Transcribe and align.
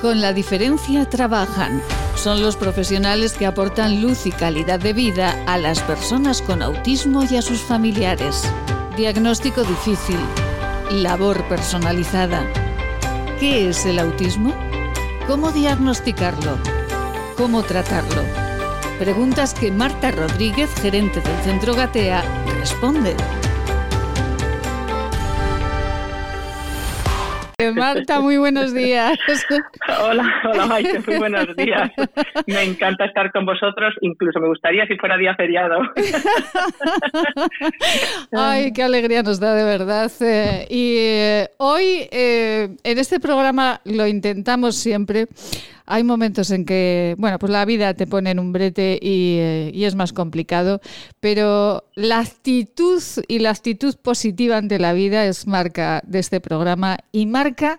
Con 0.00 0.20
la 0.20 0.32
diferencia 0.32 1.10
trabajan. 1.10 1.82
Son 2.14 2.40
los 2.40 2.56
profesionales 2.56 3.32
que 3.32 3.46
aportan 3.46 4.00
luz 4.00 4.26
y 4.26 4.30
calidad 4.30 4.78
de 4.78 4.92
vida 4.92 5.36
a 5.46 5.58
las 5.58 5.80
personas 5.80 6.40
con 6.40 6.62
autismo 6.62 7.24
y 7.28 7.36
a 7.36 7.42
sus 7.42 7.60
familiares. 7.60 8.44
Diagnóstico 8.96 9.64
difícil. 9.64 10.18
Labor 10.92 11.42
personalizada. 11.48 12.46
¿Qué 13.40 13.70
es 13.70 13.86
el 13.86 13.98
autismo? 13.98 14.54
¿Cómo 15.26 15.50
diagnosticarlo? 15.50 16.58
¿Cómo 17.36 17.64
tratarlo? 17.64 18.22
Preguntas 19.00 19.52
que 19.52 19.72
Marta 19.72 20.12
Rodríguez, 20.12 20.70
gerente 20.80 21.20
del 21.20 21.42
Centro 21.42 21.74
Gatea, 21.74 22.22
responde. 22.60 23.16
Marta, 27.74 28.20
muy 28.20 28.36
buenos 28.36 28.72
días. 28.72 29.18
Hola, 30.00 30.32
hola 30.44 30.66
Maite, 30.66 31.00
muy 31.04 31.16
buenos 31.16 31.56
días. 31.56 31.90
Me 32.46 32.62
encanta 32.62 33.06
estar 33.06 33.32
con 33.32 33.46
vosotros, 33.46 33.94
incluso 34.00 34.38
me 34.38 34.46
gustaría 34.46 34.86
si 34.86 34.96
fuera 34.96 35.16
día 35.16 35.34
feriado. 35.34 35.80
Ay, 38.32 38.72
qué 38.72 38.84
alegría 38.84 39.24
nos 39.24 39.40
da 39.40 39.54
de 39.54 39.64
verdad. 39.64 40.08
Eh, 40.20 40.68
y 40.70 40.98
eh, 40.98 41.48
hoy 41.56 42.06
eh, 42.12 42.76
en 42.84 42.98
este 42.98 43.18
programa 43.18 43.80
lo 43.84 44.06
intentamos 44.06 44.76
siempre 44.76 45.26
hay 45.88 46.04
momentos 46.04 46.50
en 46.50 46.64
que, 46.64 47.14
bueno, 47.18 47.38
pues 47.38 47.50
la 47.50 47.64
vida 47.64 47.94
te 47.94 48.06
pone 48.06 48.30
en 48.30 48.38
un 48.38 48.52
brete 48.52 48.98
y, 49.00 49.38
y, 49.72 49.84
es 49.84 49.94
más 49.94 50.12
complicado, 50.12 50.80
pero 51.20 51.84
la 51.94 52.20
actitud 52.20 53.02
y 53.26 53.40
la 53.40 53.50
actitud 53.50 53.96
positiva 53.96 54.56
ante 54.56 54.78
la 54.78 54.92
vida 54.92 55.26
es 55.26 55.46
marca 55.46 56.02
de 56.06 56.18
este 56.18 56.40
programa 56.40 56.98
y 57.12 57.26
marca 57.26 57.78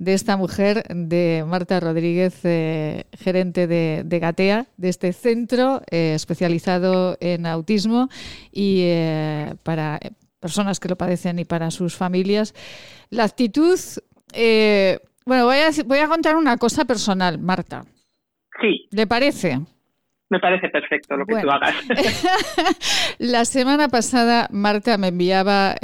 de 0.00 0.14
esta 0.14 0.38
mujer, 0.38 0.82
de 0.88 1.44
Marta 1.46 1.78
Rodríguez, 1.78 2.34
eh, 2.44 3.04
gerente 3.12 3.66
de, 3.66 4.18
Gatea, 4.18 4.66
de 4.78 4.88
este 4.88 5.12
centro 5.12 5.82
eh, 5.90 6.14
especializado 6.14 7.18
en 7.20 7.44
autismo 7.44 8.08
y 8.50 8.80
eh, 8.84 9.54
para 9.62 10.00
personas 10.40 10.80
que 10.80 10.88
lo 10.88 10.96
padecen 10.96 11.38
y 11.38 11.44
para 11.44 11.70
sus 11.70 11.96
familias. 11.96 12.54
La 13.10 13.24
actitud, 13.24 13.78
bueno, 15.26 15.44
voy 15.44 15.56
a, 15.58 15.70
voy 15.86 15.98
a 15.98 16.08
contar 16.08 16.36
una 16.36 16.56
cosa 16.56 16.84
personal, 16.84 17.38
Marta. 17.38 17.84
Sí. 18.60 18.86
¿Le 18.90 19.06
parece? 19.06 19.58
Me 20.28 20.38
parece 20.38 20.68
perfecto 20.68 21.16
lo 21.16 21.26
que 21.26 21.40
tú 21.40 21.50
hagas. 21.50 21.74
la 23.18 23.44
semana 23.44 23.88
pasada 23.88 24.46
Marta 24.52 24.96
me 24.96 25.08
enviaba 25.08 25.74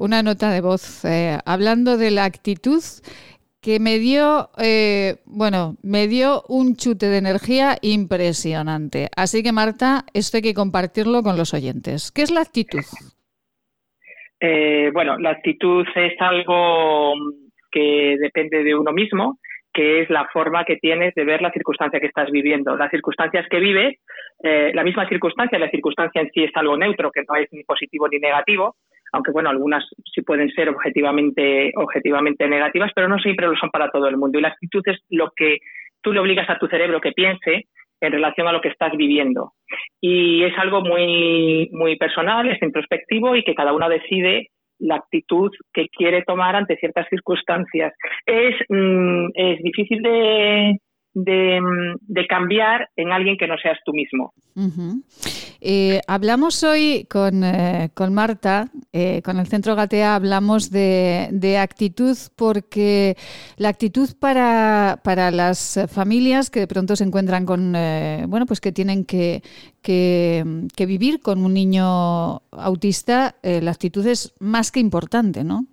una 0.00 0.24
nota 0.24 0.50
de 0.50 0.60
voz 0.60 1.02
hablando 1.44 1.96
de 1.96 2.10
la 2.10 2.24
actitud 2.24 2.82
que 3.62 3.78
me 3.78 4.00
dio, 4.00 4.50
eh, 4.58 5.18
bueno, 5.24 5.76
me 5.82 6.08
dio 6.08 6.42
un 6.48 6.74
chute 6.74 7.06
de 7.06 7.18
energía 7.18 7.76
impresionante. 7.80 9.08
Así 9.16 9.44
que, 9.44 9.52
Marta, 9.52 10.04
esto 10.12 10.38
hay 10.38 10.42
que 10.42 10.52
compartirlo 10.52 11.22
con 11.22 11.36
los 11.36 11.54
oyentes. 11.54 12.10
¿Qué 12.10 12.22
es 12.22 12.32
la 12.32 12.40
actitud? 12.40 12.82
Eh, 14.40 14.90
bueno, 14.92 15.16
la 15.16 15.30
actitud 15.30 15.86
es 15.94 16.20
algo 16.20 17.14
que 17.72 18.16
depende 18.20 18.62
de 18.62 18.74
uno 18.74 18.92
mismo, 18.92 19.38
que 19.72 20.02
es 20.02 20.10
la 20.10 20.28
forma 20.32 20.64
que 20.64 20.76
tienes 20.76 21.14
de 21.14 21.24
ver 21.24 21.40
la 21.40 21.50
circunstancia 21.50 21.98
que 21.98 22.06
estás 22.06 22.30
viviendo. 22.30 22.76
Las 22.76 22.90
circunstancias 22.90 23.46
que 23.50 23.58
vives, 23.58 23.98
eh, 24.42 24.70
la 24.74 24.84
misma 24.84 25.08
circunstancia, 25.08 25.58
la 25.58 25.70
circunstancia 25.70 26.20
en 26.20 26.30
sí 26.30 26.44
es 26.44 26.50
algo 26.54 26.76
neutro, 26.76 27.10
que 27.10 27.22
no 27.26 27.34
es 27.36 27.48
ni 27.52 27.64
positivo 27.64 28.06
ni 28.08 28.18
negativo, 28.18 28.76
aunque 29.12 29.30
bueno, 29.30 29.50
algunas 29.50 29.84
sí 30.14 30.22
pueden 30.22 30.50
ser 30.50 30.68
objetivamente, 30.68 31.72
objetivamente 31.76 32.48
negativas, 32.48 32.92
pero 32.94 33.08
no 33.08 33.18
siempre 33.18 33.46
lo 33.46 33.56
son 33.56 33.70
para 33.70 33.90
todo 33.90 34.08
el 34.08 34.16
mundo. 34.16 34.38
Y 34.38 34.42
la 34.42 34.48
actitud 34.48 34.82
es 34.86 34.98
lo 35.10 35.30
que 35.34 35.58
tú 36.02 36.12
le 36.12 36.20
obligas 36.20 36.48
a 36.50 36.58
tu 36.58 36.66
cerebro 36.66 37.00
que 37.00 37.12
piense 37.12 37.66
en 38.00 38.12
relación 38.12 38.48
a 38.48 38.52
lo 38.52 38.60
que 38.60 38.68
estás 38.68 38.92
viviendo. 38.96 39.52
Y 40.00 40.42
es 40.44 40.58
algo 40.58 40.80
muy, 40.82 41.68
muy 41.72 41.96
personal, 41.96 42.48
es 42.48 42.60
introspectivo 42.60 43.36
y 43.36 43.44
que 43.44 43.54
cada 43.54 43.72
uno 43.72 43.88
decide 43.88 44.48
la 44.82 44.96
actitud 44.96 45.50
que 45.72 45.88
quiere 45.88 46.22
tomar 46.22 46.56
ante 46.56 46.76
ciertas 46.76 47.06
circunstancias. 47.08 47.92
Es, 48.26 48.54
mm, 48.68 49.26
es 49.34 49.62
difícil 49.62 50.02
de, 50.02 50.78
de, 51.14 52.26
cambiar 52.28 52.88
en 52.96 53.12
alguien 53.12 53.36
que 53.36 53.46
no 53.46 53.56
seas 53.58 53.78
tú 53.84 53.92
mismo. 53.92 54.32
Eh, 55.60 56.00
hablamos 56.08 56.64
hoy 56.64 57.06
con, 57.08 57.44
eh, 57.44 57.90
con 57.94 58.12
Marta, 58.12 58.66
eh, 58.92 59.22
con 59.22 59.38
el 59.38 59.46
Centro 59.46 59.76
Gatea, 59.76 60.16
hablamos 60.16 60.70
de, 60.70 61.28
de, 61.30 61.58
actitud 61.58 62.16
porque 62.36 63.14
la 63.56 63.68
actitud 63.68 64.08
para, 64.20 65.00
para 65.04 65.30
las 65.30 65.78
familias 65.92 66.50
que 66.50 66.60
de 66.60 66.66
pronto 66.66 66.96
se 66.96 67.04
encuentran 67.04 67.46
con, 67.46 67.72
bueno, 68.28 68.46
pues 68.46 68.60
que 68.60 68.72
tienen 68.72 69.04
que, 69.04 69.42
que, 69.82 70.44
que 70.76 70.86
vivir 70.86 71.20
con 71.20 71.44
un 71.44 71.54
niño 71.54 72.40
autista, 72.50 73.36
la 73.42 73.70
actitud 73.70 74.06
es 74.06 74.34
más 74.40 74.72
que 74.72 74.80
importante, 74.80 75.44
¿no? 75.44 75.66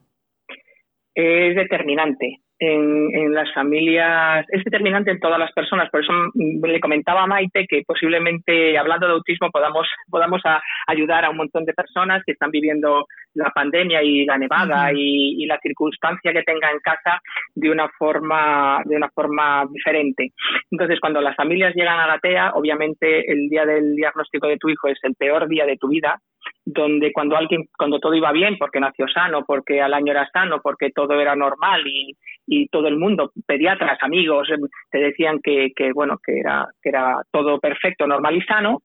Es 1.16 1.56
determinante 1.56 2.42
en, 2.60 3.34
las 3.34 3.52
familias 3.54 4.46
es 4.50 4.64
determinante 4.64 5.12
en 5.12 5.20
todas 5.20 5.40
las 5.40 5.52
personas. 5.54 5.90
Por 5.90 6.02
eso 6.02 6.12
le 6.36 6.80
comentaba 6.80 7.24
a 7.24 7.28
Maite 7.28 7.66
que 7.68 7.84
posiblemente, 7.86 8.78
hablando 8.78 9.08
de 9.08 9.14
autismo, 9.14 9.50
podamos, 9.52 9.88
podamos 10.10 10.42
ayudar 10.88 11.26
a 11.26 11.30
un 11.30 11.38
montón 11.38 11.66
de 11.66 11.74
personas 11.74 12.22
que 12.26 12.34
están 12.34 12.52
viviendo 12.52 13.06
la 13.34 13.52
pandemia 13.52 14.04
y 14.04 14.26
la 14.26 14.38
nevada 14.38 14.92
y, 14.94 15.46
la 15.50 15.60
circunstancia 15.62 16.32
que 16.32 16.44
tenga 16.44 16.70
en 16.70 16.80
casa 16.80 17.20
de 17.56 17.72
una 17.72 17.90
forma 17.98 18.82
de 18.86 18.96
una 18.96 19.10
forma 19.10 19.66
diferente. 19.72 20.32
Entonces, 20.70 21.00
cuando 21.00 21.22
las 21.22 21.36
familias 21.36 21.74
llegan 21.74 22.00
a 22.00 22.06
la 22.06 22.20
TEA, 22.20 22.52
obviamente 22.54 23.32
el 23.32 23.50
día 23.50 23.66
del 23.66 23.96
diagnóstico 23.96 24.48
de 24.48 24.58
tu 24.58 24.70
hijo 24.70 24.90
es 24.90 25.00
el 25.02 25.16
peor 25.16 25.48
día 25.48 25.66
de 25.66 25.78
tu 25.78 25.88
vida, 25.88 26.20
donde 26.66 27.12
cuando 27.12 27.36
alguien 27.36 27.66
cuando 27.78 28.00
todo 28.00 28.14
iba 28.14 28.32
bien, 28.32 28.58
porque 28.58 28.80
nació 28.80 29.08
sano, 29.08 29.44
porque 29.46 29.82
al 29.82 29.94
año 29.94 30.12
era 30.12 30.30
sano, 30.32 30.62
porque 30.62 30.92
todo 30.92 31.20
era 31.20 31.36
normal 31.36 31.82
y, 31.88 32.16
y 32.48 32.68
todo 32.68 32.88
el 32.88 32.98
mundo, 32.98 33.32
pediatras, 33.48 33.98
amigos, 34.02 34.50
em, 34.50 34.62
te 34.92 35.00
decían 35.00 35.40
que, 35.44 35.72
que 35.76 35.92
bueno, 35.94 36.20
que 36.24 36.40
era 36.40 36.68
que 36.82 36.90
era 36.90 37.22
todo 37.32 37.60
perfecto, 37.60 38.06
normal 38.08 38.36
y 38.36 38.42
sano, 38.42 38.82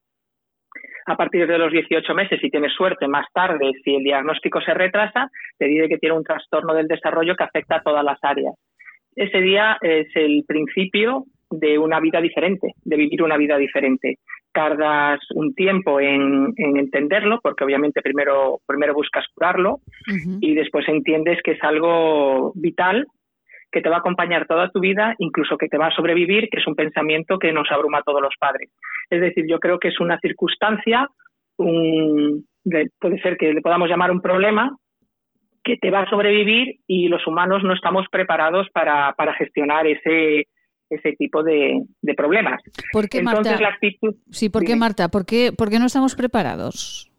a 1.07 1.15
partir 1.15 1.47
de 1.47 1.57
los 1.57 1.71
18 1.71 2.13
meses, 2.15 2.39
si 2.41 2.49
tienes 2.49 2.73
suerte, 2.73 3.07
más 3.07 3.27
tarde, 3.31 3.71
si 3.83 3.95
el 3.95 4.03
diagnóstico 4.03 4.59
se 4.61 4.73
retrasa, 4.73 5.29
te 5.57 5.65
dice 5.65 5.87
que 5.87 5.99
tiene 5.99 6.15
un 6.15 6.23
trastorno 6.23 6.73
del 6.73 6.87
desarrollo 6.87 7.35
que 7.35 7.43
afecta 7.43 7.77
a 7.77 7.83
todas 7.83 8.03
las 8.03 8.17
áreas. 8.23 8.55
Ese 9.15 9.39
día 9.39 9.77
es 9.81 10.07
el 10.15 10.43
principio 10.47 11.25
de 11.59 11.77
una 11.77 11.99
vida 11.99 12.21
diferente, 12.21 12.73
de 12.83 12.95
vivir 12.95 13.23
una 13.23 13.37
vida 13.37 13.57
diferente. 13.57 14.19
Tardas 14.51 15.19
un 15.33 15.53
tiempo 15.53 15.99
en, 15.99 16.53
entenderlo, 16.55 17.39
porque 17.41 17.63
obviamente 17.63 18.01
primero, 18.01 18.59
primero 18.65 18.93
buscas 18.93 19.25
curarlo 19.33 19.79
y 20.39 20.55
después 20.55 20.87
entiendes 20.87 21.39
que 21.43 21.51
es 21.51 21.63
algo 21.63 22.53
vital 22.55 23.05
que 23.71 23.81
te 23.81 23.89
va 23.89 23.97
a 23.97 23.99
acompañar 23.99 24.47
toda 24.47 24.69
tu 24.69 24.79
vida, 24.79 25.15
incluso 25.17 25.57
que 25.57 25.67
te 25.67 25.77
va 25.77 25.87
a 25.87 25.95
sobrevivir, 25.95 26.47
que 26.49 26.59
es 26.59 26.67
un 26.67 26.75
pensamiento 26.75 27.37
que 27.37 27.51
nos 27.51 27.69
abruma 27.69 27.97
a 27.97 28.03
todos 28.03 28.21
los 28.21 28.33
padres. 28.39 28.69
Es 29.09 29.19
decir, 29.19 29.45
yo 29.49 29.59
creo 29.59 29.79
que 29.79 29.89
es 29.89 29.99
una 29.99 30.17
circunstancia, 30.19 31.09
puede 31.57 33.21
ser 33.21 33.35
que 33.37 33.53
le 33.53 33.61
podamos 33.61 33.89
llamar 33.89 34.11
un 34.11 34.21
problema, 34.21 34.77
que 35.65 35.77
te 35.77 35.89
va 35.89 36.01
a 36.01 36.09
sobrevivir 36.09 36.77
y 36.87 37.09
los 37.09 37.25
humanos 37.27 37.63
no 37.63 37.73
estamos 37.73 38.05
preparados 38.09 38.69
para, 38.71 39.13
gestionar 39.37 39.87
ese, 39.87 40.47
ese 40.89 41.13
tipo 41.13 41.43
de, 41.43 41.81
problemas. 42.15 42.61
¿Por 42.91 43.09
qué, 43.09 43.21
Marta? 43.21 43.57
sí, 44.31 44.49
¿por 44.49 44.63
qué, 44.63 44.75
Marta? 44.75 45.09
¿Por 45.09 45.25
qué, 45.25 45.51
¿Por 45.51 45.69
qué 45.69 45.79
no 45.79 45.85
estamos 45.85 46.15
preparados? 46.15 47.11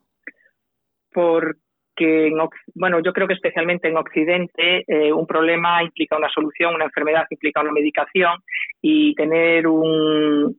Por 1.12 1.59
que, 1.97 2.31
bueno, 2.75 3.00
yo 3.03 3.12
creo 3.12 3.27
que 3.27 3.34
especialmente 3.34 3.89
en 3.89 3.97
Occidente 3.97 4.84
eh, 4.86 5.13
un 5.13 5.27
problema 5.27 5.83
implica 5.83 6.16
una 6.16 6.28
solución, 6.28 6.74
una 6.74 6.84
enfermedad 6.84 7.24
implica 7.30 7.63
una 7.63 7.72
medicación 7.72 8.39
y 8.83 9.15
tener 9.15 9.66
un, 9.66 10.57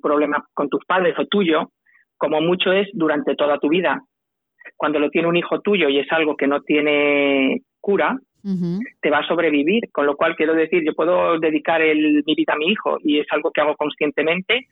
problema 0.00 0.44
con 0.54 0.68
tus 0.68 0.84
padres 0.84 1.18
o 1.18 1.26
tuyo, 1.26 1.72
como 2.16 2.40
mucho 2.40 2.72
es 2.72 2.88
durante 2.92 3.34
toda 3.34 3.58
tu 3.58 3.68
vida. 3.68 4.00
Cuando 4.76 5.00
lo 5.00 5.10
tiene 5.10 5.28
un 5.28 5.36
hijo 5.36 5.60
tuyo 5.60 5.88
y 5.88 5.98
es 5.98 6.10
algo 6.12 6.36
que 6.36 6.46
no 6.46 6.62
tiene 6.62 7.62
cura, 7.80 8.16
te 9.00 9.10
va 9.10 9.18
a 9.18 9.26
sobrevivir. 9.26 9.90
Con 9.92 10.06
lo 10.06 10.16
cual, 10.16 10.36
quiero 10.36 10.54
decir, 10.54 10.82
yo 10.84 10.94
puedo 10.94 11.38
dedicar 11.38 11.80
el, 11.80 12.22
mi 12.26 12.34
vida 12.34 12.54
a 12.54 12.58
mi 12.58 12.66
hijo 12.66 12.98
y 13.02 13.20
es 13.20 13.26
algo 13.30 13.50
que 13.50 13.60
hago 13.60 13.76
conscientemente, 13.76 14.66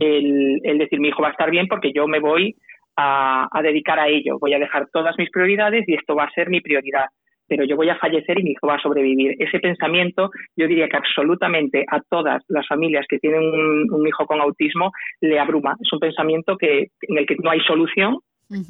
el, 0.00 0.60
el 0.62 0.78
decir 0.78 1.00
mi 1.00 1.08
hijo 1.08 1.22
va 1.22 1.28
a 1.28 1.32
estar 1.32 1.50
bien 1.50 1.66
porque 1.68 1.92
yo 1.92 2.06
me 2.06 2.20
voy 2.20 2.54
a, 2.96 3.60
dedicar 3.62 3.98
a 3.98 4.08
ello. 4.08 4.38
Voy 4.38 4.54
a 4.54 4.58
dejar 4.58 4.88
todas 4.92 5.16
mis 5.18 5.30
prioridades 5.30 5.84
y 5.86 5.94
esto 5.94 6.14
va 6.14 6.24
a 6.24 6.30
ser 6.30 6.48
mi 6.48 6.60
prioridad 6.60 7.06
pero 7.48 7.62
yo 7.62 7.76
voy 7.76 7.88
a 7.88 7.96
fallecer 7.98 8.40
y 8.40 8.42
mi 8.42 8.50
hijo 8.50 8.66
va 8.66 8.74
a 8.74 8.82
sobrevivir. 8.82 9.36
Ese 9.38 9.60
pensamiento, 9.60 10.30
yo 10.56 10.66
diría 10.66 10.88
que 10.88 10.96
absolutamente 10.96 11.84
a 11.88 12.00
todas 12.10 12.42
las 12.48 12.66
familias 12.66 13.06
que 13.08 13.20
tienen 13.20 13.40
un, 13.40 14.04
hijo 14.04 14.26
con 14.26 14.40
autismo 14.40 14.90
le 15.20 15.38
abruma. 15.38 15.76
Es 15.80 15.92
un 15.92 16.00
pensamiento 16.00 16.56
que, 16.56 16.88
en 17.02 17.18
el 17.18 17.24
que 17.24 17.36
no 17.40 17.50
hay 17.50 17.60
solución 17.60 18.18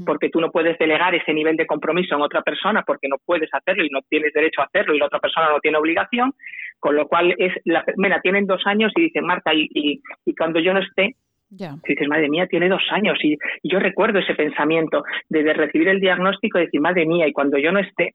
porque 0.05 0.31
tú 0.31 0.41
no 0.41 0.51
puedes 0.51 0.79
delegar 0.79 1.15
ese 1.15 1.35
nivel 1.35 1.57
de 1.57 1.67
compromiso 1.67 2.15
en 2.15 2.23
otra 2.23 2.43
persona 2.43 2.83
porque 2.83 3.09
no 3.09 3.17
puedes 3.25 3.53
hacerlo 3.53 3.85
y 3.85 3.91
no 3.91 4.01
tienes 4.09 4.33
derecho 4.33 4.63
a 4.63 4.65
hacerlo 4.65 4.95
y 4.95 4.99
la 4.99 5.07
otra 5.07 5.21
persona 5.21 5.51
no 5.51 5.61
tiene 5.61 5.79
obligación, 5.79 6.33
con 6.79 6.97
lo 6.97 7.07
cual 7.07 7.35
es 7.39 7.53
la, 7.65 7.85
mira, 7.97 8.21
tienen 8.21 8.47
dos 8.47 8.63
años 8.67 8.93
y 8.97 9.03
dicen 9.03 9.25
Marta 9.25 9.53
y, 9.55 9.69
y, 9.73 10.35
cuando 10.35 10.61
yo 10.61 10.73
no 10.73 10.81
esté 10.81 11.17
dices, 11.49 12.09
madre 12.09 12.29
mía, 12.29 12.47
tiene 12.49 12.69
dos 12.69 12.83
años. 12.91 13.19
Y, 13.23 13.39
yo 13.63 13.79
recuerdo 13.79 14.19
ese 14.19 14.35
pensamiento 14.35 15.05
de, 15.29 15.53
recibir 15.53 15.89
el 15.89 16.01
diagnóstico 16.01 16.59
y 16.59 16.65
decir, 16.65 16.81
madre 16.81 17.07
mía, 17.07 17.27
y 17.29 17.33
cuando 17.33 17.59
yo 17.59 17.73
no 17.73 17.79
esté, 17.79 18.15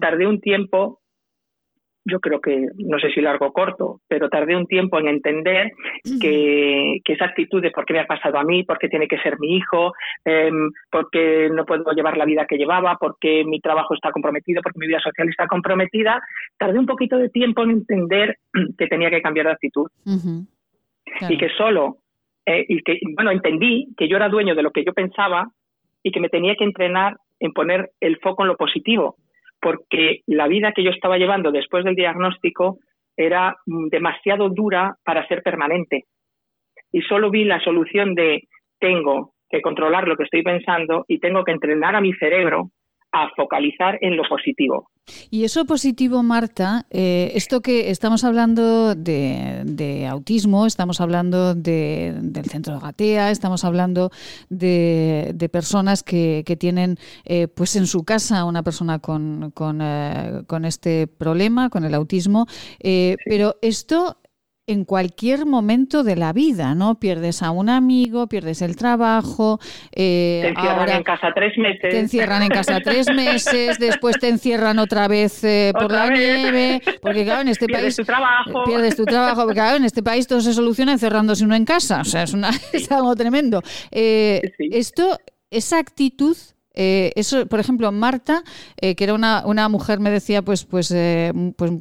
tardé 0.00 0.26
un 0.26 0.40
tiempo 0.40 1.00
yo 2.10 2.20
creo 2.20 2.40
que, 2.40 2.66
no 2.76 2.98
sé 2.98 3.10
si 3.10 3.20
largo 3.20 3.46
o 3.46 3.52
corto, 3.52 4.00
pero 4.08 4.28
tardé 4.28 4.56
un 4.56 4.66
tiempo 4.66 4.98
en 4.98 5.08
entender 5.08 5.72
que, 6.20 7.00
esa 7.04 7.24
actitud 7.24 7.60
de 7.60 7.70
por 7.70 7.84
qué 7.84 7.94
me 7.94 8.00
ha 8.00 8.06
pasado 8.06 8.38
a 8.38 8.44
mí, 8.44 8.62
por 8.62 8.78
qué 8.78 8.88
tiene 8.88 9.08
que 9.08 9.18
ser 9.18 9.38
mi 9.40 9.56
hijo, 9.56 9.92
eh, 10.24 10.50
por 10.90 11.10
qué 11.10 11.50
no 11.52 11.64
puedo 11.64 11.90
llevar 11.92 12.16
la 12.16 12.24
vida 12.24 12.46
que 12.46 12.56
llevaba, 12.56 12.96
por 12.96 13.16
qué 13.20 13.44
mi 13.44 13.60
trabajo 13.60 13.94
está 13.94 14.12
comprometido, 14.12 14.62
por 14.62 14.72
qué 14.72 14.78
mi 14.78 14.86
vida 14.86 15.00
social 15.00 15.28
está 15.28 15.46
comprometida, 15.46 16.20
tardé 16.56 16.78
un 16.78 16.86
poquito 16.86 17.18
de 17.18 17.30
tiempo 17.30 17.62
en 17.64 17.70
entender 17.70 18.36
que 18.78 18.86
tenía 18.86 19.10
que 19.10 19.22
cambiar 19.22 19.46
de 19.46 19.52
actitud. 19.52 19.88
Y 21.28 21.36
que 21.36 21.48
solo, 21.56 21.96
eh, 22.46 22.64
y 22.68 22.82
que, 22.82 23.00
bueno, 23.14 23.30
entendí 23.30 23.88
que 23.96 24.08
yo 24.08 24.16
era 24.16 24.28
dueño 24.28 24.54
de 24.54 24.62
lo 24.62 24.70
que 24.70 24.84
yo 24.84 24.92
pensaba 24.92 25.50
y 26.02 26.12
que 26.12 26.20
me 26.20 26.28
tenía 26.28 26.54
que 26.54 26.64
entrenar 26.64 27.16
en 27.40 27.52
poner 27.52 27.90
el 28.00 28.18
foco 28.18 28.44
en 28.44 28.48
lo 28.48 28.56
positivo 28.56 29.16
porque 29.60 30.20
la 30.26 30.48
vida 30.48 30.72
que 30.72 30.82
yo 30.82 30.90
estaba 30.90 31.18
llevando 31.18 31.52
después 31.52 31.84
del 31.84 31.94
diagnóstico 31.94 32.78
era 33.16 33.56
mm, 33.66 33.88
demasiado 33.88 34.48
dura 34.48 34.94
para 35.04 35.26
ser 35.28 35.42
permanente. 35.42 36.04
Y 36.92 37.02
solo 37.02 37.30
vi 37.30 37.44
la 37.44 37.60
solución 37.60 38.14
de 38.14 38.42
tengo 38.78 39.34
que 39.48 39.60
controlar 39.60 40.08
lo 40.08 40.16
que 40.16 40.24
estoy 40.24 40.42
pensando 40.42 41.04
y 41.08 41.18
tengo 41.18 41.44
que 41.44 41.52
entrenar 41.52 41.94
a 41.94 42.00
mi 42.00 42.12
cerebro 42.14 42.70
a 43.12 43.28
focalizar 43.36 43.98
en 44.00 44.16
lo 44.16 44.22
positivo. 44.24 44.88
Y 45.30 45.44
eso 45.44 45.64
positivo, 45.64 46.22
Marta, 46.22 46.86
eh, 46.90 47.32
esto 47.34 47.60
que 47.60 47.90
estamos 47.90 48.24
hablando 48.24 48.94
de, 48.94 50.06
autismo, 50.10 50.66
estamos 50.66 51.00
hablando 51.00 51.54
del 51.54 52.44
centro 52.50 52.74
de 52.74 52.80
Gatea, 52.80 53.30
estamos 53.30 53.64
hablando 53.64 54.10
de, 54.48 55.48
personas 55.52 56.02
que, 56.02 56.44
tienen 56.58 56.98
eh, 57.24 57.48
pues 57.48 57.76
en 57.76 57.86
su 57.86 58.04
casa 58.04 58.44
una 58.44 58.62
persona 58.62 58.98
con, 58.98 59.50
con, 59.52 59.80
eh, 59.82 60.42
este 60.64 61.06
problema, 61.06 61.70
con 61.70 61.84
el 61.84 61.94
autismo, 61.94 62.46
pero 62.80 63.56
esto 63.62 64.18
en 64.70 64.84
cualquier 64.84 65.46
momento 65.46 66.04
de 66.04 66.14
la 66.14 66.32
vida, 66.32 66.76
¿no? 66.76 67.00
Pierdes 67.00 67.42
a 67.42 67.50
un 67.50 67.68
amigo, 67.68 68.28
pierdes 68.28 68.62
el 68.62 68.76
trabajo. 68.76 69.58
Eh, 69.90 70.40
te 70.42 70.48
encierran 70.48 70.88
en 70.90 71.02
casa 71.02 71.32
tres 71.34 71.58
meses. 71.58 71.90
Te 71.90 71.98
encierran 71.98 72.42
en 72.42 72.48
casa 72.50 72.78
tres 72.80 73.06
meses, 73.14 73.78
después 73.80 74.16
te 74.20 74.28
encierran 74.28 74.78
otra 74.78 75.08
vez 75.08 75.42
eh, 75.42 75.72
por 75.76 75.90
la 75.90 76.08
nieve, 76.08 76.80
porque 77.02 77.24
claro, 77.24 77.42
en 77.42 77.48
este 77.48 77.66
pierdes 77.66 77.96
país... 77.96 77.96
Tu 77.96 78.04
trabajo. 78.04 78.64
Pierdes 78.64 78.96
tu 78.96 79.04
trabajo. 79.04 79.42
porque 79.42 79.54
claro, 79.54 79.76
en 79.76 79.84
este 79.84 80.04
país 80.04 80.28
todo 80.28 80.40
se 80.40 80.54
soluciona 80.54 80.92
encerrándose 80.92 81.44
uno 81.44 81.56
en 81.56 81.64
casa, 81.64 82.02
o 82.02 82.04
sea, 82.04 82.22
es, 82.22 82.32
una, 82.32 82.50
es 82.72 82.90
algo 82.92 83.16
tremendo. 83.16 83.62
Eh, 83.90 84.40
esto, 84.58 85.18
esa 85.50 85.78
actitud 85.78 86.36
eh, 86.82 87.12
eso, 87.14 87.46
por 87.46 87.60
ejemplo, 87.60 87.92
Marta, 87.92 88.40
eh, 88.80 88.96
que 88.96 89.04
era 89.04 89.12
una, 89.12 89.44
una, 89.44 89.68
mujer, 89.68 90.00
me 90.00 90.08
decía, 90.08 90.40
pues, 90.40 90.64
pues, 90.64 90.90
eh, 90.90 91.30
pues 91.58 91.72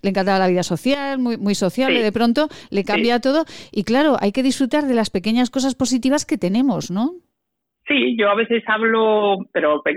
le 0.00 0.08
encantaba 0.08 0.38
la 0.38 0.46
vida 0.46 0.62
social, 0.62 1.18
muy, 1.18 1.38
muy 1.38 1.56
sociable, 1.56 2.00
de 2.00 2.12
pronto 2.12 2.46
le 2.70 2.84
cambia 2.84 3.18
todo. 3.18 3.44
Y 3.72 3.82
claro, 3.82 4.16
hay 4.20 4.30
que 4.30 4.44
disfrutar 4.44 4.84
de 4.84 4.94
las 4.94 5.10
pequeñas 5.10 5.50
cosas 5.50 5.74
positivas 5.74 6.24
que 6.24 6.38
tenemos, 6.38 6.88
¿no? 6.88 7.14
Sí, 7.88 8.16
yo 8.16 8.30
a 8.30 8.36
veces 8.36 8.62
hablo, 8.68 9.38
pero 9.52 9.82
pues 9.82 9.96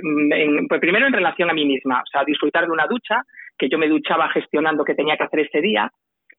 primero 0.81 1.05
en 1.05 1.13
relación 1.13 1.51
a 1.51 1.53
mí 1.53 1.63
misma, 1.63 2.01
o 2.01 2.07
sea, 2.11 2.23
disfrutar 2.25 2.65
de 2.65 2.71
una 2.71 2.87
ducha, 2.87 3.21
que 3.59 3.69
yo 3.69 3.77
me 3.77 3.87
duchaba 3.87 4.27
gestionando 4.29 4.83
qué 4.83 4.95
tenía 4.95 5.17
que 5.17 5.23
hacer 5.25 5.41
ese 5.41 5.61
día, 5.61 5.91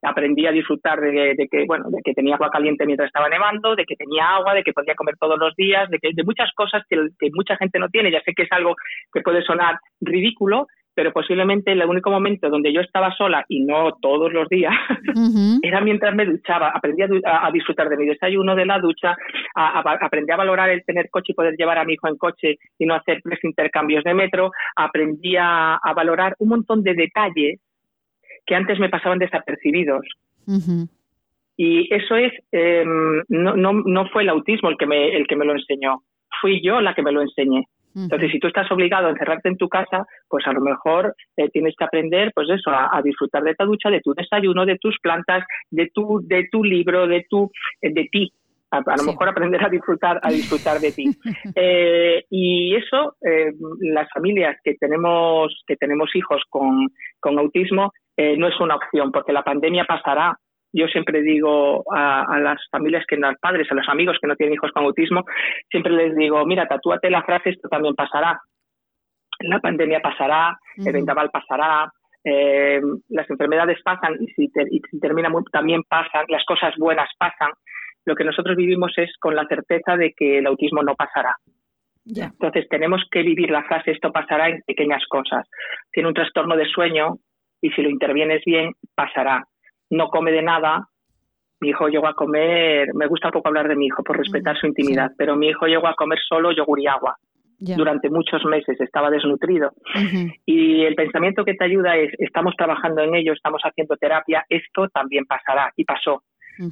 aprendí 0.06 0.46
a 0.46 0.52
disfrutar 0.52 1.00
de, 1.00 1.48
que 1.50 1.64
bueno 1.66 1.90
de 1.90 2.00
que 2.04 2.14
tenía 2.14 2.36
agua 2.36 2.50
caliente 2.50 2.86
mientras 2.86 3.08
estaba 3.08 3.28
nevando 3.28 3.74
de 3.74 3.84
que 3.84 3.96
tenía 3.96 4.36
agua 4.36 4.54
de 4.54 4.62
que 4.62 4.72
podía 4.72 4.94
comer 4.94 5.16
todos 5.18 5.38
los 5.38 5.54
días 5.56 5.90
de 5.90 5.98
que 5.98 6.10
de 6.14 6.24
muchas 6.24 6.50
cosas 6.54 6.82
que, 6.88 6.96
mucha 7.32 7.56
gente 7.56 7.78
no 7.78 7.88
tiene. 7.88 8.10
Ya 8.10 8.22
sé 8.22 8.32
que 8.34 8.44
es 8.44 8.52
algo 8.52 8.74
que 9.12 9.20
puede 9.20 9.42
sonar 9.42 9.78
ridículo 10.00 10.66
pero 10.94 11.12
posiblemente 11.12 11.72
el 11.72 11.84
único 11.84 12.10
momento 12.10 12.48
donde 12.48 12.72
yo 12.72 12.80
estaba 12.80 13.14
sola 13.14 13.44
y 13.50 13.62
no 13.66 13.92
todos 14.00 14.32
los 14.32 14.48
días 14.48 14.72
era 15.62 15.82
mientras 15.82 16.14
me 16.14 16.24
duchaba. 16.24 16.70
Aprendí 16.70 17.02
a, 17.02 17.50
disfrutar 17.52 17.90
de 17.90 17.98
mi 17.98 18.06
desayuno 18.06 18.56
de 18.56 18.64
la 18.64 18.78
ducha 18.78 19.14
aprendí 19.54 20.32
a 20.32 20.36
valorar 20.36 20.70
el 20.70 20.84
tener 20.84 21.10
coche 21.10 21.32
y 21.32 21.34
poder 21.34 21.54
llevar 21.54 21.76
a 21.76 21.84
mi 21.84 21.94
hijo 21.94 22.08
en 22.08 22.16
coche 22.16 22.56
y 22.78 22.86
no 22.86 22.94
hacer 22.94 23.20
tres 23.22 23.44
intercambios 23.44 24.04
de 24.04 24.14
metro. 24.14 24.52
Aprendí 24.74 25.36
a 25.36 25.78
valorar 25.94 26.34
un 26.38 26.48
montón 26.48 26.82
de 26.82 26.94
detalles 26.94 27.60
que 28.46 28.54
antes 28.54 28.78
me 28.78 28.88
pasaban 28.88 29.18
desapercibidos. 29.18 30.06
Y 31.56 31.92
eso 31.92 32.16
es, 32.16 32.32
em, 32.52 33.22
no, 33.28 33.56
no, 33.56 33.72
no 33.72 34.08
fue 34.10 34.22
el 34.22 34.28
autismo 34.28 34.68
el 34.68 34.76
que, 34.76 34.86
me, 34.86 35.16
el 35.16 35.26
que 35.26 35.36
me 35.36 35.44
lo 35.44 35.52
enseñó, 35.52 36.02
fui 36.40 36.62
yo 36.62 36.80
la 36.80 36.94
que 36.94 37.02
me 37.02 37.12
lo 37.12 37.22
enseñé. 37.22 37.66
Entonces, 37.96 38.30
si 38.30 38.38
tú 38.38 38.48
estás 38.48 38.70
obligado 38.70 39.06
a 39.06 39.10
encerrarte 39.10 39.48
en 39.48 39.56
tu 39.56 39.70
casa, 39.70 40.04
pues 40.28 40.46
a 40.46 40.52
lo 40.52 40.60
mejor 40.60 41.14
eh, 41.38 41.48
tienes 41.48 41.74
que 41.78 41.84
aprender, 41.84 42.30
pues 42.34 42.46
eso, 42.50 42.70
a, 42.70 43.00
disfrutar 43.02 43.42
de 43.42 43.54
tu 43.54 43.64
ducha, 43.64 43.88
de 43.88 44.02
tu 44.02 44.12
desayuno, 44.12 44.66
de 44.66 44.76
tus 44.76 44.98
plantas, 45.00 45.44
de 45.70 45.90
tu, 45.94 46.20
de 46.22 46.46
tu 46.52 46.62
libro, 46.62 47.06
de 47.06 47.24
tu, 47.30 47.50
eh, 47.80 47.90
de 47.90 48.06
ti. 48.12 48.30
A, 48.70 48.82
lo 48.98 49.04
mejor 49.04 49.30
aprender 49.30 49.64
a 49.64 49.70
disfrutar, 49.70 50.20
a 50.22 50.28
disfrutar 50.28 50.78
de 50.78 50.92
ti. 50.92 51.06
Eh, 51.54 52.24
y 52.28 52.74
eso, 52.74 53.16
las 53.80 54.08
familias 54.12 54.58
que 54.62 54.74
tenemos, 54.74 55.62
que 55.66 55.76
tenemos 55.76 56.14
hijos 56.14 56.42
con, 56.50 56.88
con 57.18 57.38
autismo, 57.38 57.92
eh, 58.16 58.36
no 58.36 58.48
es 58.48 58.58
una 58.60 58.76
opción, 58.76 59.12
porque 59.12 59.32
la 59.32 59.42
pandemia 59.42 59.84
pasará. 59.84 60.36
Yo 60.72 60.86
siempre 60.88 61.22
digo 61.22 61.84
a, 61.92 62.38
las 62.40 62.60
familias 62.70 63.04
que 63.06 63.16
no, 63.16 63.32
padres, 63.40 63.70
a 63.70 63.74
los 63.74 63.88
amigos 63.88 64.18
que 64.20 64.26
no 64.26 64.36
tienen 64.36 64.54
hijos 64.54 64.72
con 64.72 64.84
autismo, 64.84 65.24
siempre 65.70 65.92
les 65.92 66.14
digo, 66.16 66.44
mira, 66.44 66.66
tatúate 66.66 67.08
la 67.08 67.22
frase, 67.22 67.50
esto 67.50 67.68
también 67.68 67.94
pasará. 67.94 68.38
La 69.40 69.60
pandemia 69.60 70.00
pasará, 70.00 70.58
el 70.76 70.92
vendaval 70.92 71.30
pasará, 71.30 71.90
eh, 72.24 72.80
las 73.08 73.30
enfermedades 73.30 73.78
pasan 73.84 74.16
y 74.20 74.26
si, 74.32 74.50
termina 75.00 75.30
también 75.52 75.82
pasan, 75.88 76.24
las 76.28 76.44
cosas 76.44 76.74
buenas 76.76 77.08
pasan. 77.18 77.52
Lo 78.04 78.14
que 78.14 78.24
nosotros 78.24 78.56
vivimos 78.56 78.92
es 78.96 79.10
con 79.20 79.34
la 79.36 79.46
certeza 79.46 79.96
de 79.96 80.12
que 80.12 80.38
el 80.38 80.46
autismo 80.46 80.82
no 80.82 80.94
pasará. 80.94 81.36
Entonces 82.04 82.68
tenemos 82.68 83.02
que 83.10 83.22
vivir 83.22 83.50
la 83.50 83.64
frase 83.64 83.90
esto 83.90 84.12
pasará 84.12 84.48
en 84.48 84.62
pequeñas 84.66 85.04
cosas. 85.08 85.48
Tiene 85.90 86.08
un 86.08 86.14
trastorno 86.14 86.56
de 86.56 86.66
sueño, 86.66 87.18
y 87.60 87.70
si 87.70 87.82
lo 87.82 87.90
intervienes 87.90 88.42
bien, 88.44 88.72
pasará. 88.94 89.46
No 89.90 90.08
come 90.08 90.32
de 90.32 90.42
nada. 90.42 90.88
Mi 91.60 91.70
hijo 91.70 91.88
llegó 91.88 92.06
a 92.06 92.14
comer, 92.14 92.88
me 92.94 93.06
gusta 93.06 93.30
poco 93.30 93.48
hablar 93.48 93.68
de 93.68 93.76
mi 93.76 93.86
hijo 93.86 94.02
por 94.02 94.18
respetar 94.18 94.58
su 94.58 94.66
intimidad, 94.66 95.10
pero 95.16 95.36
mi 95.36 95.48
hijo 95.48 95.66
llegó 95.66 95.86
a 95.86 95.94
comer 95.94 96.18
solo 96.28 96.52
yogur 96.52 96.80
y 96.80 96.86
agua. 96.86 97.16
Durante 97.58 98.10
muchos 98.10 98.44
meses 98.44 98.78
estaba 98.78 99.10
desnutrido. 99.10 99.72
Y 100.44 100.82
el 100.84 100.94
pensamiento 100.94 101.44
que 101.44 101.54
te 101.54 101.64
ayuda 101.64 101.96
es, 101.96 102.12
estamos 102.18 102.54
trabajando 102.54 103.02
en 103.02 103.14
ello, 103.14 103.32
estamos 103.32 103.62
haciendo 103.62 103.96
terapia, 103.96 104.44
esto 104.50 104.88
también 104.88 105.24
pasará. 105.24 105.72
Y 105.76 105.84
pasó. 105.84 106.22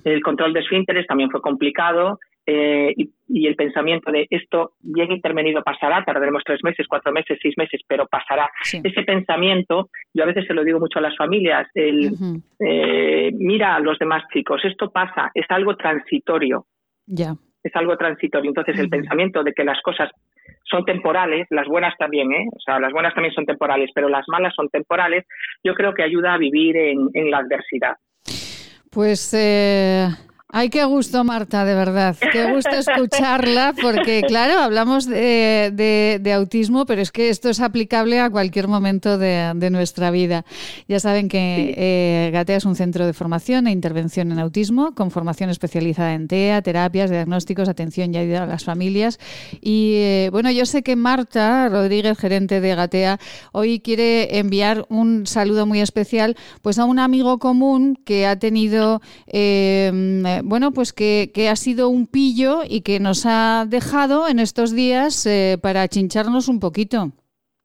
El 0.05 0.23
control 0.23 0.53
de 0.53 0.61
esfínteres 0.61 1.07
también 1.07 1.31
fue 1.31 1.41
complicado 1.41 2.19
eh, 2.47 2.95
y, 2.97 3.47
el 3.47 3.57
pensamiento 3.57 4.13
de 4.13 4.27
esto 4.29 4.73
bien 4.81 5.13
intervenido 5.13 5.63
pasará, 5.63 6.05
tardaremos 6.05 6.43
tres 6.45 6.61
meses, 6.63 6.87
cuatro 6.89 7.11
meses, 7.13 7.39
seis 7.41 7.55
meses, 7.57 7.81
pero 7.87 8.07
pasará. 8.07 8.51
Ese 8.63 9.03
pensamiento, 9.03 9.89
yo 10.15 10.23
a 10.23 10.27
veces 10.27 10.47
se 10.47 10.55
lo 10.55 10.65
digo 10.65 10.79
mucho 10.79 11.01
a 11.01 11.03
las 11.03 11.17
familias, 11.17 11.69
el, 11.75 12.13
eh, 12.61 13.31
mira 13.35 13.75
a 13.75 13.81
los 13.81 13.99
demás 13.99 14.23
chicos, 14.33 14.65
esto 14.65 14.91
pasa, 14.91 15.31
es 15.35 15.45
algo 15.49 15.77
transitorio. 15.77 16.67
Ya. 17.07 17.35
Es 17.63 17.75
algo 17.75 17.97
transitorio. 17.97 18.51
Entonces, 18.51 18.79
el 18.79 18.89
pensamiento 18.89 19.43
de 19.43 19.53
que 19.53 19.65
las 19.65 19.81
cosas 19.83 20.11
son 20.65 20.85
temporales, 20.85 21.47
las 21.51 21.67
buenas 21.67 21.95
también, 21.99 22.33
¿eh? 22.33 22.47
O 22.55 22.61
sea, 22.61 22.79
las 22.79 22.93
buenas 22.93 23.15
también 23.15 23.35
son 23.35 23.45
temporales, 23.45 23.91
pero 23.95 24.09
las 24.09 24.25
malas 24.29 24.55
son 24.55 24.69
temporales, 24.69 25.25
yo 25.63 25.75
creo 25.75 25.93
que 25.93 26.03
ayuda 26.03 26.35
a 26.35 26.39
vivir 26.39 26.77
en, 26.77 27.09
en 27.15 27.31
la 27.31 27.39
adversidad. 27.39 27.97
Pues 28.91 29.35
eh, 29.35 30.07
Ay, 30.57 30.71
qué 30.71 30.85
gusto, 30.85 31.25
Marta, 31.25 31.65
de 31.65 31.75
verdad. 31.75 32.17
Qué 32.31 32.53
gusto 32.53 32.71
escucharla, 32.71 33.75
porque 33.83 34.23
claro, 34.23 34.61
hablamos 34.61 35.05
de, 35.05 36.33
autismo, 36.33 36.87
pero 36.87 37.03
es 37.03 37.11
que 37.11 37.29
esto 37.29 37.51
es 37.51 37.59
aplicable 37.59 38.21
a 38.21 38.31
cualquier 38.31 38.69
momento 38.69 39.19
de, 39.19 39.69
nuestra 39.73 40.13
vida. 40.13 40.45
Ya 40.87 41.01
saben 41.01 41.29
que 41.29 41.75
eh, 41.77 42.31
Gatea 42.33 42.59
es 42.59 42.67
un 42.67 42.77
centro 42.77 43.05
de 43.05 43.13
formación 43.13 43.67
e 43.67 43.73
intervención 43.73 44.31
en 44.31 44.39
autismo, 44.39 44.95
con 44.95 45.11
formación 45.11 45.51
especializada 45.51 46.15
en 46.15 46.29
TEA, 46.29 46.63
terapias, 46.63 47.11
diagnósticos, 47.11 47.69
atención 47.69 48.15
y 48.15 48.19
ayuda 48.19 48.45
a 48.45 48.47
las 48.47 48.63
familias. 48.63 49.19
Y 49.61 49.95
eh, 49.97 50.29
bueno, 50.31 50.53
yo 50.53 50.67
sé 50.67 50.85
que 50.85 50.95
Marta 50.95 51.69
Rodríguez, 51.69 52.17
gerente 52.17 52.61
de 52.61 52.77
Gatea, 52.77 53.19
hoy 53.51 53.81
quiere 53.81 54.39
enviar 54.39 54.87
un 54.89 55.27
saludo 55.27 55.67
muy 55.67 55.81
especial 55.81 56.37
pues 56.63 56.79
a 56.79 56.85
un 56.85 57.01
amigo 57.01 57.41
común 57.41 57.99
que 58.05 58.29
ha 58.29 58.39
tenido 58.39 59.03
eh, 59.27 59.91
bueno, 60.45 60.73
pues 60.73 60.93
que, 60.93 61.31
ha 61.51 61.57
sido 61.57 61.89
un 61.89 62.07
pillo 62.07 62.61
y 62.69 62.83
que 62.83 63.01
nos 63.01 63.25
ha 63.27 63.65
dejado 63.67 64.29
en 64.29 64.39
estos 64.39 64.75
días 64.75 65.27
eh, 65.27 65.57
para 65.61 65.89
chincharnos 65.89 66.49
un 66.49 66.61
poquito. 66.61 67.13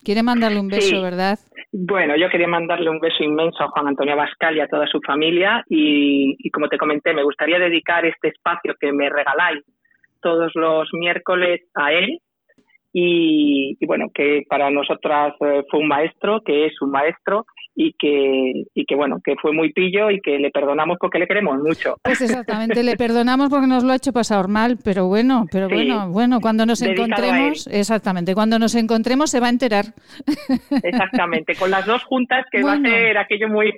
Quiere 0.04 0.24
mandarle 0.24 0.60
un 0.60 0.70
beso, 0.70 1.02
¿verdad? 1.02 1.38
Bueno, 1.72 2.16
yo 2.16 2.30
quería 2.30 2.48
mandarle 2.48 2.90
un 2.90 3.00
beso 3.00 3.24
inmenso 3.24 3.64
a 3.64 3.68
Juan 3.68 3.90
Antonio 3.90 4.16
Bascal 4.16 4.56
y 4.56 4.62
a 4.62 4.68
toda 4.68 4.88
su 4.88 5.00
familia 5.02 5.64
y, 5.70 6.36
y 6.40 6.50
como 6.50 6.68
te 6.68 6.78
comenté, 6.78 7.14
me 7.14 7.24
gustaría 7.24 7.60
dedicar 7.60 8.06
este 8.06 8.30
espacio 8.30 8.76
que 8.80 8.92
me 8.92 9.10
regaláis 9.10 9.64
todos 10.22 10.52
los 10.56 10.90
miércoles 10.94 11.62
a 11.76 11.92
él 11.92 12.20
y, 12.92 13.78
bueno, 13.86 14.08
que 14.14 14.44
para 14.50 14.72
nosotras 14.72 15.34
eh, 15.42 15.64
fue 15.70 15.80
un 15.80 15.88
maestro, 15.88 16.42
que 16.44 16.66
es 16.66 16.82
un 16.82 16.92
maestro 16.92 17.46
y 17.76 17.94
que, 17.94 18.66
y 18.74 18.86
que 18.86 18.96
bueno, 18.96 19.18
que 19.24 19.36
fue 19.42 19.54
muy 19.54 19.72
pillo 19.72 20.10
y 20.10 20.20
que 20.20 20.38
le 20.38 20.50
perdonamos 20.50 20.98
porque 21.00 21.20
le 21.20 21.28
queremos 21.28 21.60
mucho. 21.60 21.96
Pues 22.04 22.20
exactamente, 22.22 22.84
le 22.84 22.96
perdonamos 22.98 23.50
porque 23.50 23.68
nos 23.68 23.84
lo 23.84 23.94
ha 23.94 23.96
hecho 23.96 24.12
pasar 24.12 24.48
mal, 24.48 24.78
pero 24.84 25.08
bueno, 25.08 25.46
pero 25.52 25.70
bueno, 25.70 26.10
bueno, 26.10 26.42
cuando 26.42 26.66
nos 26.66 26.82
encontremos, 26.82 27.68
exactamente, 27.68 28.34
cuando 28.34 28.60
nos 28.60 28.76
encontremos 28.76 29.30
se 29.30 29.40
va 29.40 29.48
a 29.48 29.52
enterar. 29.52 29.86
Exactamente, 30.84 31.56
con 31.56 31.72
las 31.72 31.86
dos 31.86 32.04
juntas 32.04 32.46
que 32.52 32.64
va 32.64 32.74
a 32.74 32.82
ser 32.82 33.18
aquello 33.18 33.48
muy 33.50 33.72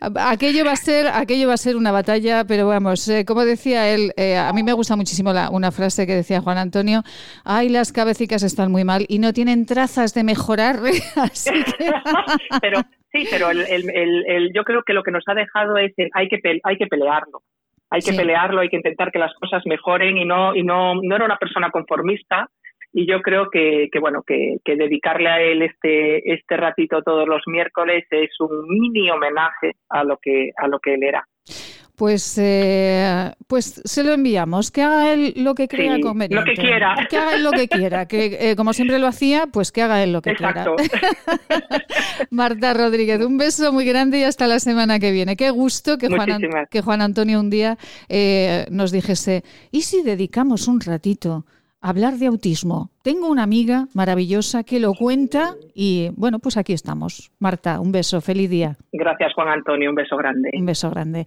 aquello 0.00 0.64
va 0.64 0.72
a 0.72 0.76
ser, 0.76 1.06
aquello 1.06 1.48
va 1.48 1.54
a 1.54 1.58
ser 1.58 1.76
una 1.76 1.92
batalla, 1.92 2.44
pero 2.44 2.66
vamos, 2.66 3.08
eh, 3.08 3.24
como 3.24 3.44
decía 3.44 3.88
él, 3.88 4.12
eh, 4.16 4.36
a 4.36 4.52
mí 4.52 4.62
me 4.62 4.72
gusta 4.72 4.96
muchísimo 4.96 5.32
la, 5.32 5.50
una 5.50 5.70
frase 5.70 6.06
que 6.06 6.14
decía 6.14 6.40
Juan 6.40 6.58
Antonio, 6.58 7.02
ay, 7.44 7.68
las 7.68 7.92
están 8.24 8.72
muy 8.72 8.84
mal 8.84 9.04
y 9.08 9.18
no 9.18 9.32
tienen 9.32 9.66
trazas 9.66 10.14
de 10.14 10.24
mejorar, 10.24 10.76
así 11.16 11.52
que... 11.52 11.90
pero 12.60 12.80
Sí, 13.14 13.28
pero 13.30 13.50
el, 13.50 13.60
el, 13.60 14.24
el, 14.26 14.52
yo 14.52 14.64
creo 14.64 14.82
que 14.82 14.92
lo 14.92 15.04
que 15.04 15.12
nos 15.12 15.22
ha 15.28 15.34
dejado 15.34 15.78
es 15.78 15.92
el, 15.98 16.10
hay 16.14 16.28
que 16.28 16.40
hay 16.64 16.76
que 16.76 16.88
pelearlo. 16.88 17.42
Hay 17.88 18.00
que 18.00 18.12
pelearlo, 18.12 18.60
hay 18.60 18.68
que 18.68 18.76
intentar 18.76 19.12
que 19.12 19.20
las 19.20 19.32
cosas 19.34 19.62
mejoren 19.66 20.18
y 20.18 20.24
no 20.24 20.52
y 20.56 20.64
no 20.64 20.96
no 21.00 21.14
era 21.14 21.24
una 21.24 21.36
persona 21.36 21.70
conformista 21.70 22.48
y 22.92 23.06
yo 23.06 23.22
creo 23.22 23.50
que, 23.50 23.88
que 23.92 24.00
bueno 24.00 24.24
que, 24.26 24.56
que, 24.64 24.74
dedicarle 24.74 25.28
a 25.28 25.40
él 25.40 25.62
este 25.62 26.32
este 26.32 26.56
ratito 26.56 27.02
todos 27.02 27.28
los 27.28 27.42
miércoles 27.46 28.04
es 28.10 28.30
un 28.40 28.66
mini 28.68 29.08
homenaje 29.10 29.76
a 29.90 30.02
lo 30.02 30.18
que 30.20 30.50
a 30.56 30.66
lo 30.66 30.80
que 30.80 30.94
él 30.94 31.04
era. 31.04 31.24
Pues, 31.96 32.36
eh, 32.38 33.30
pues 33.46 33.80
se 33.84 34.02
lo 34.02 34.12
enviamos, 34.12 34.72
que 34.72 34.82
haga 34.82 35.12
él 35.12 35.32
lo 35.36 35.54
que 35.54 35.68
crea 35.68 36.00
conveniente. 36.00 36.34
Lo 36.34 36.44
que 36.44 36.60
quiera. 36.60 36.96
Que 37.08 37.16
haga 37.16 37.36
él 37.36 37.44
lo 37.44 37.52
que 37.52 37.68
quiera, 37.68 38.06
que 38.06 38.50
eh, 38.50 38.56
como 38.56 38.72
siempre 38.72 38.98
lo 38.98 39.06
hacía, 39.06 39.46
pues 39.46 39.70
que 39.70 39.82
haga 39.82 40.02
él 40.02 40.12
lo 40.12 40.20
que 40.20 40.30
Exacto. 40.30 40.74
quiera. 40.74 41.08
Marta 42.30 42.74
Rodríguez, 42.74 43.24
un 43.24 43.38
beso 43.38 43.72
muy 43.72 43.84
grande 43.84 44.18
y 44.18 44.24
hasta 44.24 44.48
la 44.48 44.58
semana 44.58 44.98
que 44.98 45.12
viene. 45.12 45.36
Qué 45.36 45.50
gusto 45.50 45.96
que, 45.96 46.08
Juan, 46.08 46.42
que 46.68 46.80
Juan, 46.80 47.00
Antonio 47.00 47.38
un 47.38 47.48
día 47.48 47.78
eh, 48.08 48.66
nos 48.70 48.90
dijese, 48.90 49.44
¿y 49.70 49.82
si 49.82 50.02
dedicamos 50.02 50.66
un 50.66 50.80
ratito 50.80 51.44
a 51.80 51.90
hablar 51.90 52.14
de 52.14 52.26
autismo? 52.26 52.90
Tengo 53.02 53.28
una 53.28 53.44
amiga 53.44 53.86
maravillosa 53.94 54.64
que 54.64 54.80
lo 54.80 54.94
cuenta 54.94 55.54
y 55.74 56.10
bueno, 56.16 56.40
pues 56.40 56.56
aquí 56.56 56.72
estamos. 56.72 57.30
Marta, 57.38 57.78
un 57.78 57.92
beso, 57.92 58.20
feliz 58.20 58.50
día. 58.50 58.76
Gracias 58.90 59.32
Juan 59.34 59.48
Antonio, 59.48 59.90
un 59.90 59.96
beso 59.96 60.16
grande. 60.16 60.50
Un 60.54 60.66
beso 60.66 60.90
grande. 60.90 61.26